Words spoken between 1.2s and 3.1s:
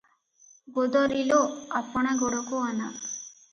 ଲୋ ଆପଣା ଗୋଡ଼କୁ ଅନା।